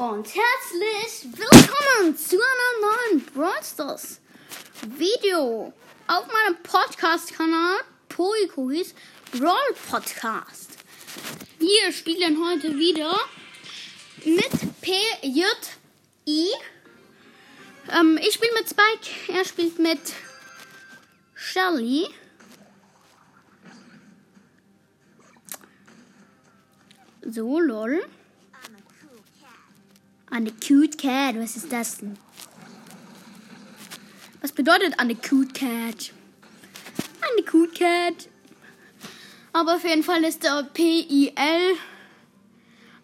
und 0.00 0.26
herzlich 0.26 1.28
willkommen 1.38 2.16
zu 2.16 2.36
einer 2.36 3.12
neuen 3.12 3.24
Brawl 3.34 3.62
Stars 3.62 4.18
Video 4.96 5.74
auf 6.06 6.26
meinem 6.26 6.56
Podcast-Kanal 6.62 7.80
Poikois 8.08 8.94
Brawl 9.30 9.74
Podcast. 9.90 10.78
Wir 11.58 11.92
spielen 11.92 12.42
heute 12.42 12.78
wieder 12.78 13.14
mit 14.24 14.80
PJI. 14.80 16.48
Ähm, 17.92 18.18
ich 18.22 18.32
spiele 18.32 18.54
mit 18.54 18.70
Spike, 18.70 19.34
er 19.38 19.44
spielt 19.44 19.78
mit 19.78 20.14
Shelly. 21.34 22.06
So, 27.20 27.60
lol. 27.60 28.02
Eine 30.30 30.52
cute 30.52 30.96
cat, 30.96 31.36
was 31.36 31.56
ist 31.56 31.72
das 31.72 31.98
denn? 31.98 32.16
Was 34.40 34.52
bedeutet 34.52 34.98
eine 34.98 35.16
cute 35.16 35.52
cat? 35.52 36.12
Eine 37.20 37.44
cute 37.44 37.74
cat. 37.74 38.28
Aber 39.52 39.74
auf 39.74 39.84
jeden 39.84 40.04
Fall 40.04 40.22
ist 40.22 40.44
der 40.44 40.62
PIL 40.72 41.76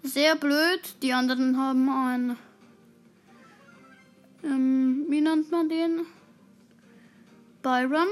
sehr 0.04 0.36
blöd. 0.36 0.80
Die 1.02 1.12
anderen 1.12 1.58
haben 1.58 1.88
ein. 1.90 2.36
Ähm, 4.44 5.06
wie 5.08 5.20
nennt 5.20 5.50
man 5.50 5.68
den? 5.68 6.06
Byron. 7.62 8.08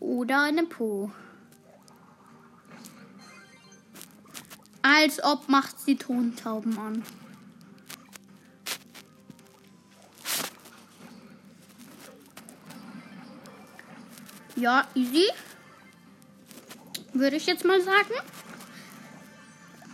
Oder 0.00 0.42
eine 0.42 0.64
Po. 0.64 1.10
Als 4.88 5.20
ob 5.24 5.48
macht 5.48 5.80
sie 5.80 5.96
Tontauben 5.96 6.78
an. 6.78 7.02
Ja, 14.54 14.86
easy. 14.94 15.26
Würde 17.12 17.34
ich 17.34 17.46
jetzt 17.46 17.64
mal 17.64 17.80
sagen. 17.80 18.14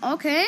Okay. 0.03 0.45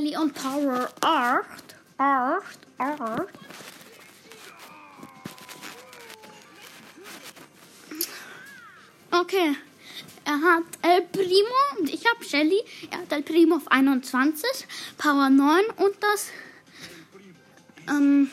Shelly 0.00 0.16
und 0.16 0.32
Power 0.32 0.88
Art. 1.02 1.74
Art, 1.98 2.58
Art. 2.78 3.28
Okay. 9.10 9.56
Er 10.24 10.40
hat 10.40 10.64
El 10.80 11.02
Primo 11.02 11.78
und 11.78 11.92
ich 11.92 12.02
habe 12.06 12.24
Shelly. 12.24 12.62
Er 12.90 13.00
hat 13.00 13.12
El 13.12 13.22
Primo 13.22 13.56
auf 13.56 13.70
21, 13.70 14.48
Power 14.96 15.28
9 15.28 15.64
und 15.76 15.96
das 16.00 16.28
ähm, 17.88 18.30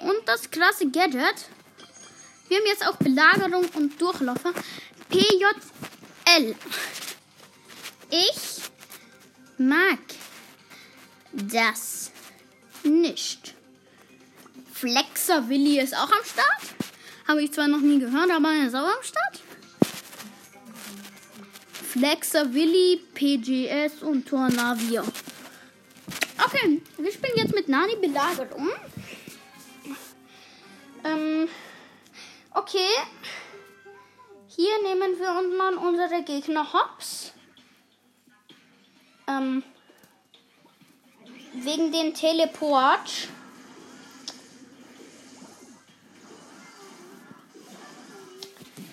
und 0.00 0.28
das 0.28 0.48
krasse 0.48 0.88
Gadget. 0.90 1.48
Wir 2.48 2.58
haben 2.58 2.66
jetzt 2.66 2.86
auch 2.86 2.96
Belagerung 2.96 3.64
und 3.74 4.00
Durchlaufer. 4.00 4.52
PJL. 5.08 6.54
Ich 8.10 8.53
mag 9.58 9.98
das 11.32 12.10
nicht. 12.82 13.54
Flexer 14.72 15.48
Willi 15.48 15.80
ist 15.80 15.96
auch 15.96 16.10
am 16.10 16.24
Start. 16.24 16.74
Habe 17.26 17.42
ich 17.42 17.52
zwar 17.52 17.68
noch 17.68 17.80
nie 17.80 17.98
gehört, 17.98 18.30
aber 18.30 18.50
er 18.50 18.66
ist 18.66 18.74
auch 18.74 18.86
am 18.86 19.02
Start. 19.02 19.40
Flexer 21.72 22.52
Willi, 22.52 23.00
PGS 23.14 24.02
und 24.02 24.28
Tornavia. 24.28 25.04
Okay, 26.44 26.82
wir 26.98 27.12
spielen 27.12 27.36
jetzt 27.36 27.54
mit 27.54 27.68
Nani 27.68 27.96
belagert 27.96 28.52
um. 28.54 28.68
Ähm, 31.04 31.48
okay. 32.52 32.88
Hier 34.48 34.82
nehmen 34.82 35.18
wir 35.18 35.30
uns 35.30 35.56
mal 35.56 35.74
unsere 35.74 36.22
Gegner 36.24 36.72
hops. 36.72 37.13
Ähm, 39.26 39.62
wegen 41.54 41.92
dem 41.92 42.14
Teleport. 42.14 43.28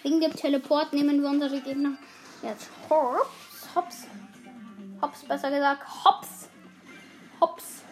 Wegen 0.04 0.22
dem 0.22 0.36
Teleport 0.36 0.94
nehmen 0.94 1.22
wir 1.22 1.30
unsere 1.30 1.62
Gegner 1.62 1.98
jetzt 2.44 2.70
hops. 2.90 3.28
Hops. 3.76 4.08
Hops, 5.02 5.24
besser 5.24 5.50
gesagt. 5.50 5.84
Hops. 6.06 6.50
Hops. 7.40 7.84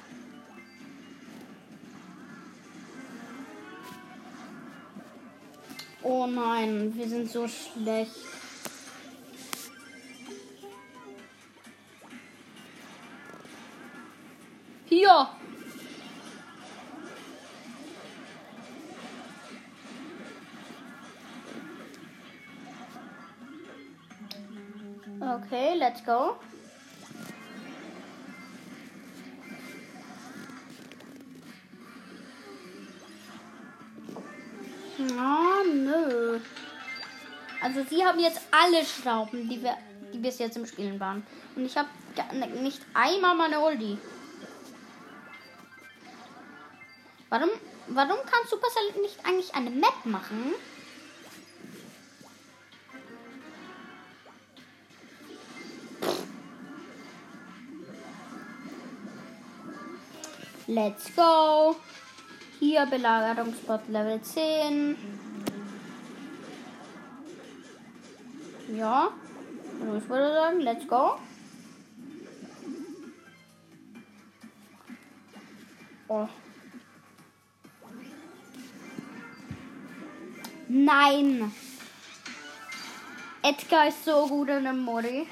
Oh 6.01 6.25
nein, 6.27 6.95
wir 6.95 7.07
sind 7.07 7.29
so 7.29 7.47
schlecht. 7.47 8.15
Okay, 25.21 25.75
let's 25.77 26.01
go. 26.05 26.35
Oh, 34.97 35.63
nö. 35.73 36.39
Also 37.61 37.83
sie 37.89 38.05
haben 38.05 38.19
jetzt 38.19 38.41
alle 38.51 38.85
Schrauben, 38.85 39.49
die 39.49 39.61
wir, 39.61 39.77
die 40.13 40.19
bis 40.19 40.39
jetzt 40.39 40.55
im 40.55 40.65
Spielen 40.65 40.99
waren. 40.99 41.25
Und 41.55 41.65
ich 41.65 41.77
habe 41.77 41.89
nicht 42.61 42.81
einmal 42.93 43.35
meine 43.35 43.59
Ulti. 43.59 43.97
Warum, 47.29 47.49
warum 47.87 48.17
kann 48.25 48.47
Supercell 48.49 49.01
nicht 49.01 49.25
eigentlich 49.25 49.53
eine 49.53 49.69
Map 49.69 50.05
machen? 50.05 50.53
Let's 60.71 61.09
go. 61.15 61.75
Hier 62.59 62.85
Belagerungsbot 62.85 63.87
Level 63.87 64.21
10. 64.21 64.95
Ja. 68.77 69.09
Also 69.81 69.97
ich 69.97 70.07
würde 70.07 70.31
sagen, 70.31 70.59
let's 70.59 70.87
go. 70.87 71.17
Oh. 76.07 76.27
Nein. 80.67 81.51
Edgar 83.41 83.87
ist 83.87 84.05
so 84.05 84.27
gut 84.27 84.49
in 84.49 84.65
dem 84.65 84.83
Modi. 84.83 85.25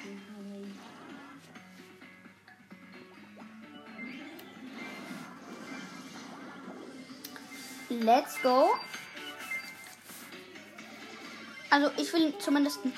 Let's 8.00 8.40
go. 8.44 8.76
Also 11.72 11.92
ich 11.98 12.14
will 12.14 12.38
zumindest 12.38 12.86
ein 12.86 12.94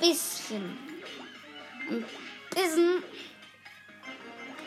bisschen, 0.00 0.78
ein 1.90 2.04
bisschen 2.54 3.02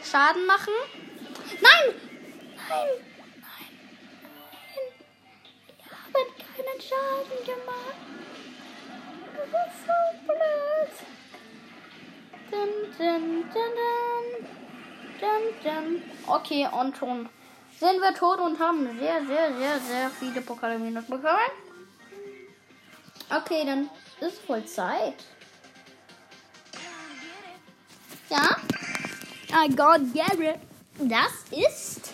Schaden 0.03 0.45
machen. 0.45 0.73
Nein! 1.61 1.95
Nein! 2.67 2.87
Nein! 3.39 3.61
Nein! 5.77 5.77
Ich 5.77 5.85
habe 5.85 6.31
keinen 6.57 6.81
Schaden 6.81 7.39
gemacht. 7.45 7.99
Das 9.35 9.73
ist 9.73 9.85
so 9.85 9.97
blöd. 10.27 10.93
Dun, 12.51 12.71
dun, 12.97 13.25
dun, 13.53 13.71
dun. 13.79 14.25
Dun, 15.21 15.43
dun. 15.63 16.03
Okay, 16.27 16.67
und 16.71 16.97
schon 16.97 17.29
sind 17.81 17.99
wir 17.99 18.13
tot 18.13 18.39
und 18.39 18.59
haben 18.59 18.85
sehr, 18.99 19.25
sehr, 19.25 19.57
sehr, 19.57 19.79
sehr 19.79 20.09
viele 20.11 20.41
Pokale 20.41 20.77
minus 20.77 21.05
bekommen. 21.05 21.49
Okay, 23.35 23.65
dann 23.65 23.89
ist 24.19 24.39
voll 24.45 24.63
Zeit. 24.65 25.15
Ja? 28.29 28.55
I 29.51 29.67
got 29.75 30.01
Garrett. 30.13 30.59
Das 30.99 31.43
ist 31.49 32.13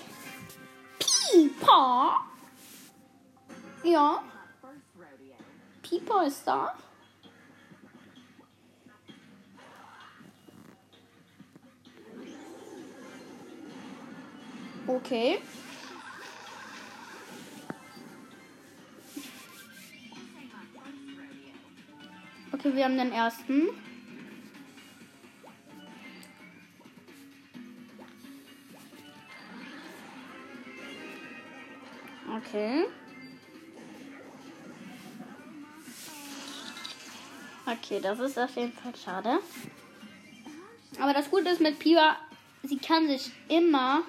Pipa. 0.99 2.21
Ja. 3.83 4.23
Pipa 5.81 6.23
ist 6.23 6.47
da. 6.47 6.73
Okay. 14.87 15.39
Okay, 22.53 22.75
wir 22.75 22.85
haben 22.85 22.97
den 22.97 23.11
ersten. 23.11 23.67
Okay. 32.37 32.85
Okay, 37.65 37.99
das 38.01 38.19
ist 38.19 38.39
auf 38.39 38.55
jeden 38.55 38.71
Fall 38.71 38.93
schade. 38.95 39.39
Aber 40.99 41.13
das 41.13 41.29
Gute 41.29 41.49
ist 41.49 41.59
mit 41.61 41.77
Piva, 41.77 42.15
sie 42.63 42.77
kann 42.77 43.07
sich 43.07 43.31
immer. 43.49 44.03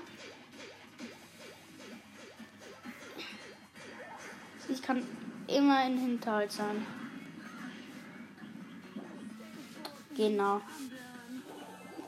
Kann 4.89 5.05
immer 5.47 5.85
in 5.87 5.99
Hinterhalt 5.99 6.51
sein. 6.51 6.87
Genau. 10.17 10.63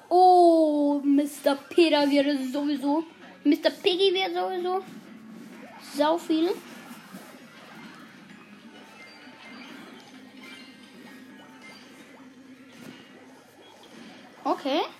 Oh, 0.08 1.02
Mr. 1.04 1.56
Peter 1.68 2.10
wäre 2.10 2.38
sowieso. 2.50 3.04
Mr. 3.44 3.68
Piggy 3.82 4.14
wäre 4.14 4.32
sowieso. 4.32 4.82
Sau 5.94 6.16
viel. 6.16 6.48
Okay. 14.42 14.80
Okay, 14.80 14.99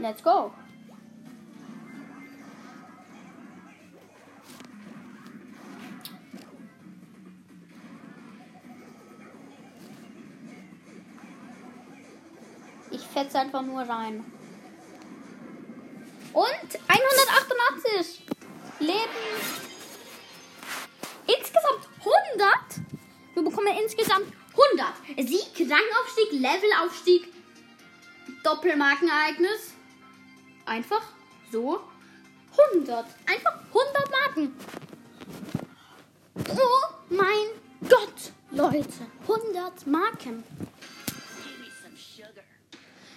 Let's 0.00 0.22
go. 0.22 0.50
Ich 12.90 13.02
fetze 13.02 13.40
einfach 13.40 13.60
nur 13.60 13.82
rein. 13.82 14.24
Und 16.32 16.46
188 16.88 18.24
Leben. 18.78 18.98
Insgesamt 21.26 21.88
100. 21.98 22.56
Wir 23.34 23.42
bekommen 23.42 23.76
insgesamt 23.82 24.32
100. 25.16 25.28
Sieg, 25.28 25.70
Rangaufstieg, 25.70 26.32
Levelaufstieg, 26.32 27.28
Doppelmarkenereignis. 28.42 29.74
Einfach 30.70 31.02
so 31.50 31.80
100. 32.74 33.04
Einfach 33.26 33.58
100 33.74 34.10
Marken. 34.12 34.56
Oh 36.48 36.94
mein 37.08 37.88
Gott, 37.88 38.30
Leute. 38.52 39.06
100 39.22 39.86
Marken. 39.88 40.44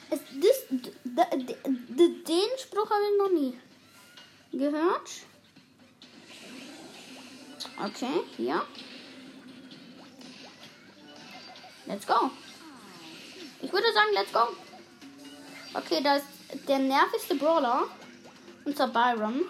Es, 0.10 0.20
das, 0.34 1.30
den 1.30 2.58
Spruch 2.58 2.90
habe 2.90 3.04
ich 3.12 3.18
noch 3.20 3.30
nie 3.30 3.60
gehört. 4.52 5.12
Okay, 7.86 8.24
hier. 8.36 8.66
Let's 11.86 12.08
go. 12.08 12.32
Ich 13.62 13.72
würde 13.72 13.94
sagen, 13.94 14.10
let's 14.16 14.34
go. 14.34 14.48
Okay, 15.76 16.02
da 16.04 16.16
ist 16.16 16.33
der 16.68 16.80
nervigste 16.80 17.36
Brawler. 17.36 17.88
Unser 18.66 18.88
Byron. 18.88 19.42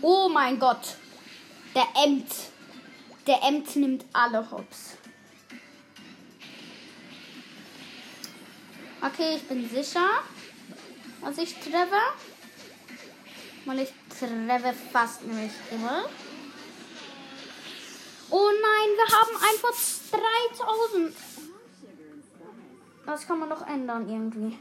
Oh 0.00 0.28
mein 0.28 0.58
Gott. 0.58 0.96
Der 1.74 1.86
Emt. 2.04 2.32
Der 3.26 3.40
Emt 3.44 3.76
nimmt 3.76 4.04
alle 4.12 4.50
Hops. 4.50 4.96
Okay, 9.00 9.36
ich 9.36 9.42
bin 9.44 9.68
sicher, 9.68 10.08
was 11.20 11.38
ich 11.38 11.54
treffe. 11.54 12.02
Weil 13.64 13.78
ich 13.80 13.92
treffe 14.08 14.74
fast 14.92 15.24
nämlich 15.24 15.52
immer. 15.70 16.04
Oh 18.34 18.48
nein, 18.50 18.88
wir 18.96 19.08
haben 19.14 19.36
einfach 19.36 19.76
3000. 20.10 21.14
Das 23.04 23.26
kann 23.26 23.38
man 23.38 23.50
doch 23.50 23.66
ändern 23.66 24.08
irgendwie. 24.08 24.58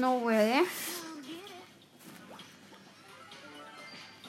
No 0.00 0.24
way. 0.24 0.62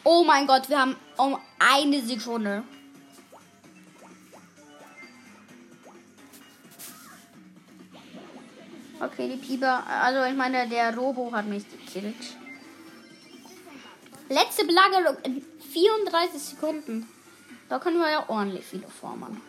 Oh 0.06 0.24
mein 0.26 0.48
Gott, 0.48 0.68
wir 0.70 0.80
haben 0.80 0.96
um 1.18 1.38
eine 1.60 2.02
Sekunde. 2.02 2.64
Okay, 9.00 9.30
die 9.30 9.38
Pieper. 9.38 9.86
Also 9.88 10.24
ich 10.24 10.36
meine, 10.36 10.68
der 10.68 10.96
Robo 10.96 11.32
hat 11.32 11.46
mich 11.46 11.64
gekillt. 11.70 12.38
Letzte 14.30 14.66
Belagerung 14.66 15.18
in 15.24 15.46
34 15.72 16.42
Sekunden. 16.42 17.08
Da 17.70 17.80
können 17.80 18.00
wir 18.00 18.10
ja 18.10 18.30
ordentlich 18.30 18.66
viele 18.66 18.88
formen. 18.88 19.42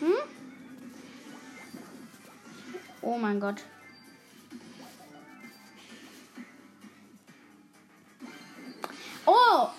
Hm? 0.00 0.14
Oh 3.00 3.18
mein 3.18 3.40
Gott. 3.40 3.62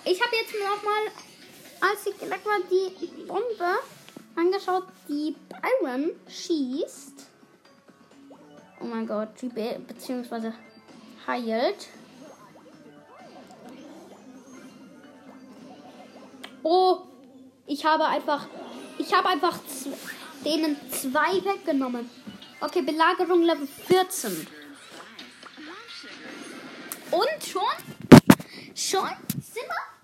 Ich 0.04 0.20
habe 0.20 0.36
jetzt 0.36 0.54
noch 0.54 0.82
mal, 0.82 1.90
als 1.90 2.06
ich 2.06 2.18
gleich 2.18 2.44
mal 2.44 2.60
die 2.70 3.06
Bombe 3.26 3.78
angeschaut, 4.36 4.84
die 5.08 5.34
Byron 5.48 6.10
schießt. 6.28 7.26
Oh 8.80 8.84
mein 8.84 9.06
Gott, 9.06 9.28
die 9.40 9.48
Be 9.48 9.80
beziehungsweise 9.86 10.52
heilt. 11.26 11.88
Oh, 16.62 17.02
ich 17.66 17.84
habe 17.84 18.06
einfach, 18.06 18.46
ich 18.98 19.12
habe 19.12 19.28
einfach 19.28 19.58
denen 20.44 20.76
zwei 20.90 21.44
weggenommen. 21.44 22.10
Okay, 22.60 22.82
Belagerung 22.82 23.42
Level 23.42 23.66
14. 23.66 24.46
Und 27.10 27.44
schon? 27.44 27.62
Schon? 28.74 29.10
Sind 29.40 29.66
wir? 29.68 29.94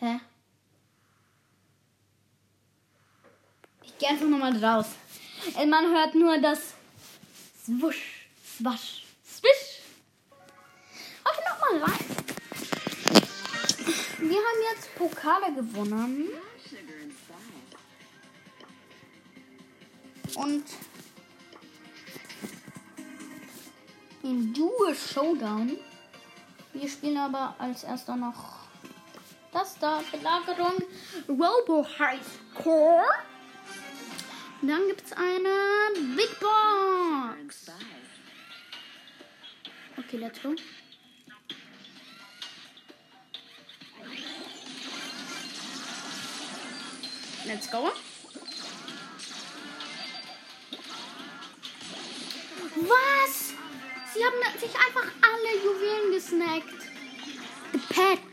Hä? 0.00 0.20
Einfach 4.08 4.26
nochmal 4.26 4.56
raus. 4.64 4.86
Man 5.54 5.94
hört 5.94 6.14
nur 6.14 6.38
das 6.38 6.74
Swusch, 7.62 8.26
Swasch, 8.42 9.04
Swisch. 9.22 9.82
Okay, 11.24 11.42
nochmal 11.46 11.90
rein. 11.90 12.06
Wir 14.18 14.38
haben 14.38 14.60
jetzt 14.72 14.94
Pokale 14.94 15.52
gewonnen. 15.54 16.28
Und 20.36 20.64
den 24.22 24.54
Duo 24.54 24.94
Showdown. 24.94 25.76
Wir 26.72 26.88
spielen 26.88 27.18
aber 27.18 27.54
als 27.58 27.84
erster 27.84 28.16
noch 28.16 28.58
Das 29.52 29.78
da, 29.78 30.02
Belagerung 30.10 30.76
Robo 31.28 31.86
High 31.98 32.20
Score. 32.54 33.04
Dann 34.60 34.88
gibt 34.88 35.04
es 35.06 35.12
eine 35.12 36.16
Big 36.16 36.38
Box. 36.40 37.66
Okay, 39.96 40.16
let's 40.16 40.42
go. 40.42 40.54
Let's 47.46 47.70
go. 47.70 47.90
Was? 52.76 53.54
Sie 54.12 54.24
haben 54.24 54.58
sich 54.58 54.74
einfach 54.74 55.10
alle 55.22 55.56
Juwelen 55.64 56.12
gesnackt. 56.12 56.90
Gepackt. 57.72 58.27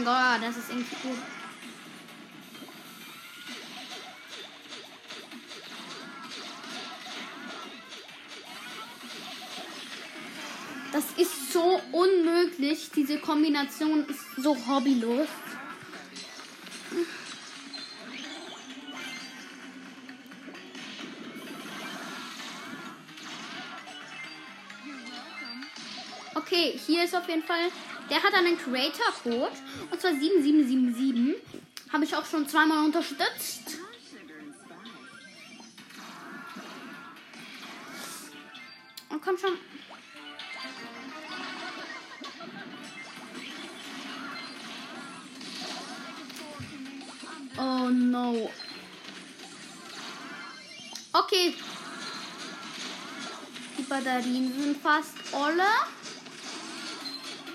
Mein 0.00 0.38
Gott, 0.40 0.48
das 0.48 0.56
ist 0.56 0.70
irgendwie 0.70 0.96
gut. 1.02 1.18
Das 10.92 11.04
ist 11.16 11.52
so 11.52 11.80
unmöglich. 11.92 12.90
Diese 12.94 13.18
Kombination 13.18 14.06
ist 14.06 14.20
so 14.36 14.56
hobbylos. 14.66 15.28
Okay, 26.34 26.78
hier 26.86 27.04
ist 27.04 27.14
auf 27.14 27.28
jeden 27.28 27.44
Fall. 27.44 27.70
Der 28.10 28.20
hat 28.20 28.34
einen 28.34 28.58
Creator-Code. 28.58 29.56
Und 29.90 30.00
zwar 30.00 30.12
7777. 30.12 31.36
Habe 31.92 32.04
ich 32.04 32.14
auch 32.14 32.26
schon 32.26 32.48
zweimal 32.48 32.84
unterstützt. 32.84 33.78
Und 39.08 39.22
komm 39.22 39.38
schon. 39.38 39.56
Oh 47.58 47.88
no. 47.90 48.50
Okay. 51.12 51.54
Die 53.76 53.82
Batterien 53.82 54.52
sind 54.60 54.76
fast 54.80 55.14
alle. 55.32 55.64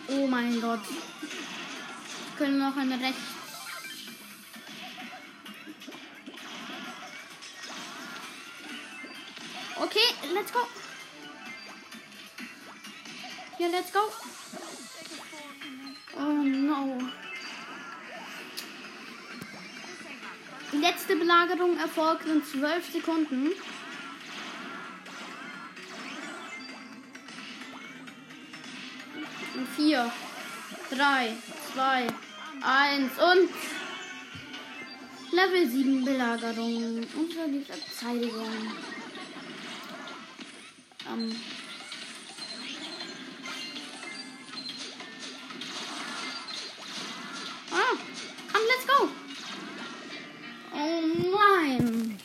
Oh 0.07 0.27
mein 0.27 0.61
Gott. 0.61 0.81
Wir 0.87 2.37
können 2.37 2.59
noch 2.59 2.77
eine 2.77 2.99
rechts. 2.99 3.21
Okay, 9.77 10.33
let's 10.33 10.51
go. 10.53 10.59
Hier, 13.57 13.69
let's 13.69 13.91
go. 13.91 13.99
Oh 16.17 16.43
no. 16.43 16.97
Die 20.71 20.77
letzte 20.77 21.15
Belagerung 21.15 21.77
erfolgt 21.77 22.25
in 22.25 22.43
12 22.43 22.91
Sekunden. 22.91 23.51
4, 29.75 30.11
3, 30.91 31.33
2, 31.73 32.07
1 32.61 33.11
und 33.19 33.49
Level 35.31 35.67
7 35.67 36.05
Belagerung. 36.05 37.05
Unsere 37.13 37.49
Verteidigung. 37.65 38.71
Ähm. 41.11 41.35
Ah, 47.71 47.97
komm, 48.53 48.61
let's 48.67 48.87
go. 48.87 49.09
Oh 50.73 51.01
nein. 51.37 52.19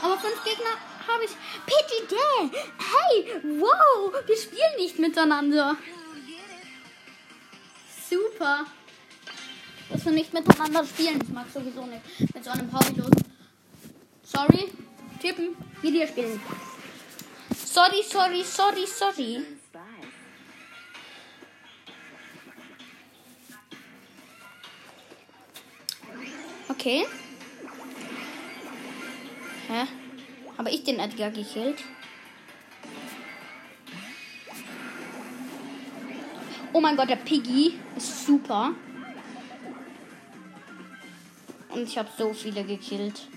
Aber 0.00 0.18
fünf 0.18 0.44
Gegner 0.44 0.76
habe 1.08 1.24
ich. 1.24 1.32
Day. 2.08 2.50
Hey, 2.78 3.40
wow. 3.58 4.12
Wir 4.26 4.36
spielen 4.36 4.76
nicht 4.76 4.98
miteinander. 4.98 5.76
Super. 8.32 8.66
Dass 9.90 10.04
wir 10.04 10.12
nicht 10.12 10.32
miteinander 10.32 10.84
spielen. 10.84 11.20
Ich 11.22 11.28
mag 11.28 11.46
sowieso 11.52 11.84
nicht. 11.86 12.34
Mit 12.34 12.44
so 12.44 12.50
einem 12.50 12.72
Hobbylosen. 12.72 13.24
Sorry. 14.22 14.70
Tippen. 15.20 15.56
Video 15.82 16.06
spielen. 16.06 16.40
Sorry, 17.54 18.02
sorry, 18.02 18.42
sorry, 18.42 18.86
sorry. 18.86 19.42
Okay. 26.68 27.06
Hä? 29.68 29.86
Habe 30.58 30.70
ich 30.70 30.84
den 30.84 30.98
Edgar 30.98 31.30
gekillt? 31.30 31.84
Oh 36.74 36.80
mein 36.80 36.96
Gott, 36.96 37.10
der 37.10 37.16
Piggy 37.16 37.74
ist 37.96 38.24
super. 38.26 38.70
Und 41.68 41.82
ich 41.82 41.98
habe 41.98 42.08
so 42.16 42.32
viele 42.32 42.64
gekillt. 42.64 43.28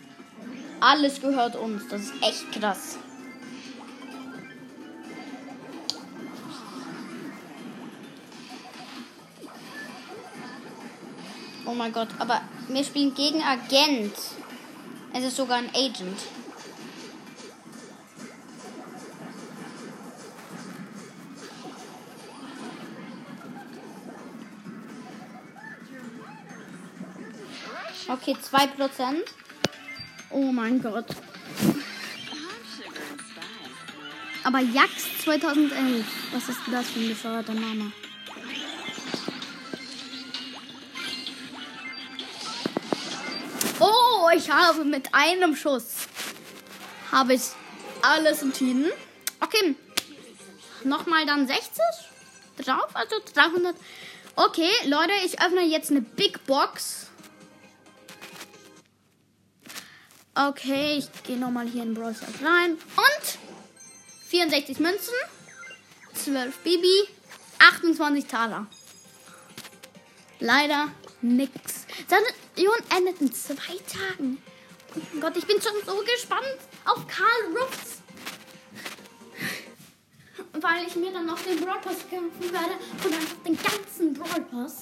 Alles 0.79 1.19
gehört 1.19 1.55
uns. 1.55 1.87
Das 1.89 2.01
ist 2.01 2.13
echt 2.21 2.51
krass. 2.53 2.97
Oh 11.65 11.73
mein 11.73 11.91
Gott, 11.91 12.09
aber 12.19 12.41
wir 12.69 12.83
spielen 12.83 13.13
gegen 13.15 13.41
Agent. 13.41 14.13
Es 15.13 15.23
ist 15.23 15.35
sogar 15.35 15.57
ein 15.57 15.69
Agent. 15.69 16.19
Okay, 28.07 28.35
2%. 28.35 29.23
Oh 30.29 30.51
mein 30.51 30.81
Gott. 30.81 31.05
Aber 34.43 34.59
Jax 34.59 34.91
2011. 35.23 36.05
Was 36.31 36.49
ist 36.49 36.59
das 36.71 36.89
für 36.89 36.99
ein 36.99 37.09
bescheuerter 37.09 37.53
Name? 37.53 37.91
Oh, 43.79 44.29
ich 44.35 44.49
habe 44.49 44.85
mit 44.85 45.13
einem 45.13 45.55
Schuss 45.55 46.07
habe 47.11 47.33
ich 47.33 47.41
alles 48.01 48.41
entschieden. 48.41 48.91
Okay. 49.39 49.75
Nochmal 50.83 51.25
dann 51.25 51.47
60 51.47 51.63
drauf, 52.57 52.89
also 52.93 53.15
300. 53.33 53.75
Okay, 54.35 54.69
Leute, 54.85 55.13
ich 55.25 55.41
öffne 55.41 55.61
jetzt 55.61 55.89
eine 55.89 56.01
Big 56.01 56.45
Box. 56.45 57.04
Okay, 60.37 60.97
ich 60.97 61.23
gehe 61.23 61.37
nochmal 61.37 61.65
hier 61.65 61.83
in 61.83 61.93
Brawl 61.93 62.13
Stars 62.13 62.43
rein. 62.43 62.71
Und 62.73 63.39
64 64.27 64.79
Münzen, 64.79 65.13
12 66.13 66.57
Bibi, 66.57 67.07
28 67.59 68.25
Taler. 68.25 68.67
Leider 70.41 70.89
nix. 71.21 71.85
Station 72.05 72.75
endet 72.97 73.21
in 73.21 73.33
zwei 73.33 73.77
Tagen. 73.87 74.41
Oh 74.95 74.99
mein 75.13 75.21
Gott, 75.21 75.37
ich 75.37 75.45
bin 75.45 75.61
schon 75.61 75.73
so 75.85 76.03
gespannt 76.03 76.57
auf 76.83 77.07
Karl 77.07 77.57
Ruffs. 77.57 78.01
Weil 80.51 80.85
ich 80.85 80.97
mir 80.97 81.13
dann 81.13 81.27
noch 81.27 81.39
den 81.39 81.61
Brawl 81.61 81.79
Pass 81.79 82.09
kämpfen 82.09 82.51
werde 82.51 82.75
und 83.05 83.13
einfach 83.13 83.37
den 83.45 83.57
ganzen 83.57 84.13
Brawl 84.13 84.41
Pass. 84.41 84.81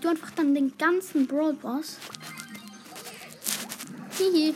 Tue 0.00 0.10
einfach 0.10 0.30
dann 0.30 0.54
den 0.54 0.76
ganzen 0.78 1.26
Brawl 1.26 1.54
Pass. 1.54 1.98
Hihi. 4.16 4.54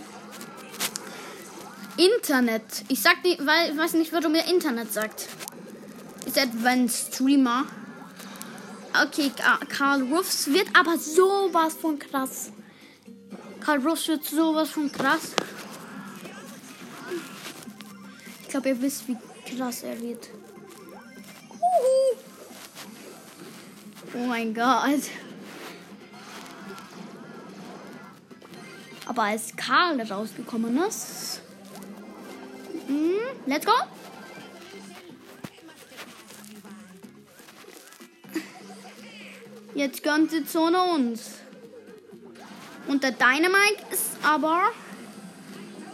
Internet. 1.97 2.63
Ich 2.89 3.03
sag 3.03 3.23
nicht, 3.23 3.45
weil 3.45 3.73
ich 3.73 3.79
weiß 3.79 3.95
nicht, 3.95 4.13
warum 4.13 4.35
ihr 4.35 4.47
Internet 4.47 4.93
sagt. 4.93 5.29
Ist 6.27 6.39
Advanced 6.39 7.15
Streamer. 7.15 7.65
Okay, 9.03 9.31
Karl 9.69 10.03
Ruffs 10.03 10.47
wird 10.47 10.69
aber 10.73 10.97
sowas 10.99 11.75
von 11.75 11.99
krass. 11.99 12.51
Karl 13.61 13.87
Ruffs 13.87 14.09
wird 14.09 14.25
sowas 14.25 14.71
von 14.71 14.91
krass. 14.91 15.33
Ich 18.43 18.49
glaube, 18.49 18.69
ihr 18.71 18.81
wisst, 18.81 19.09
wie 19.09 19.17
krass 19.57 19.83
er 19.83 20.01
wird. 20.01 20.31
Oh 24.15 24.27
mein 24.27 24.55
Gott. 24.55 25.03
Aber 29.17 29.27
als 29.29 29.55
Karl 29.55 30.01
rausgekommen 30.01 30.77
ist. 30.89 31.41
Mm, 32.89 33.13
let's 33.47 33.65
go. 33.65 33.71
Jetzt 39.77 40.03
gönnt 40.03 40.33
die 40.33 40.45
Zone 40.45 40.83
uns. 40.83 41.35
Und 42.89 43.05
der 43.05 43.13
Dynamite 43.13 43.85
ist 43.93 44.17
aber. 44.25 44.73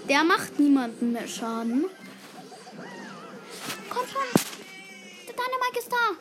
Der 0.09 0.25
macht 0.25 0.59
niemanden 0.59 1.13
mehr 1.13 1.29
Schaden. 1.29 1.85
Komm 3.91 4.07
schon. 4.07 4.23
Der 5.29 5.35
Dynamite 5.35 5.79
ist 5.79 5.93
da. 5.93 6.17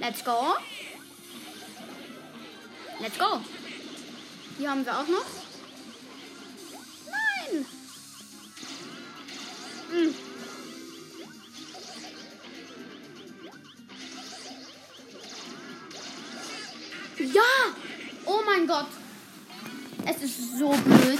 Let's 0.00 0.22
go. 0.22 0.56
Let's 3.02 3.18
go. 3.18 3.40
Hier 4.58 4.70
haben 4.70 4.86
wir 4.86 4.96
auch 4.96 5.08
noch. 5.08 5.24
Nein. 7.10 7.66
Hm. 9.90 10.14
Ja! 17.34 17.40
Oh 18.24 18.40
mein 18.46 18.68
Gott. 18.68 18.86
Es 20.06 20.22
ist 20.22 20.58
so 20.58 20.68
blöd. 20.68 21.18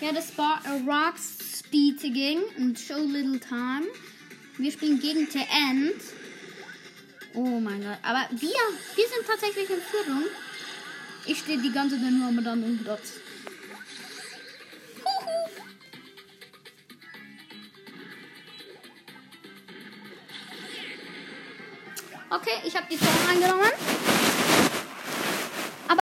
Ja, 0.00 0.12
das 0.12 0.38
war 0.38 0.62
a 0.64 0.76
Rocks 0.86 1.36
Speeding 1.58 2.44
und 2.56 2.80
Show 2.80 2.96
Little 2.96 3.38
Time. 3.38 3.88
Wir 4.56 4.72
spielen 4.72 4.98
gegen 4.98 5.28
The 5.30 5.40
End. 5.40 6.17
Oh 7.38 7.60
mein 7.60 7.80
Gott. 7.80 7.98
Aber 8.02 8.26
wir, 8.32 8.48
wir 8.48 9.08
sind 9.08 9.24
tatsächlich 9.24 9.70
in 9.70 9.80
Führung. 9.80 10.24
Ich 11.24 11.38
stehe 11.38 11.58
die 11.58 11.70
ganze 11.70 11.94
Zeit 11.94 12.10
nur 12.10 12.42
dann 12.42 12.64
im 12.64 12.82
Platz. 12.82 13.12
Okay, 22.28 22.60
ich 22.64 22.76
habe 22.76 22.86
die 22.90 22.98
Zone 22.98 23.30
eingenommen. 23.30 24.17